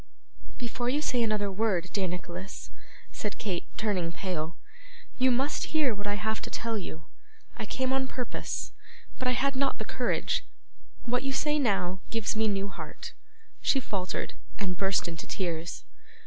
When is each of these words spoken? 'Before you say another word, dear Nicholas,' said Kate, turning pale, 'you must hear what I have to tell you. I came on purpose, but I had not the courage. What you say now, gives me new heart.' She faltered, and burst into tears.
'Before 0.57 0.89
you 0.89 0.99
say 0.99 1.21
another 1.21 1.51
word, 1.51 1.91
dear 1.93 2.07
Nicholas,' 2.07 2.71
said 3.11 3.37
Kate, 3.37 3.65
turning 3.77 4.11
pale, 4.11 4.57
'you 5.19 5.29
must 5.29 5.77
hear 5.77 5.93
what 5.93 6.07
I 6.07 6.15
have 6.15 6.41
to 6.41 6.49
tell 6.49 6.79
you. 6.79 7.05
I 7.55 7.67
came 7.67 7.93
on 7.93 8.07
purpose, 8.07 8.71
but 9.19 9.27
I 9.27 9.33
had 9.33 9.55
not 9.55 9.77
the 9.77 9.85
courage. 9.85 10.43
What 11.05 11.21
you 11.21 11.33
say 11.33 11.59
now, 11.59 11.99
gives 12.09 12.35
me 12.35 12.47
new 12.47 12.67
heart.' 12.67 13.13
She 13.61 13.79
faltered, 13.79 14.33
and 14.57 14.75
burst 14.75 15.07
into 15.07 15.27
tears. 15.27 15.83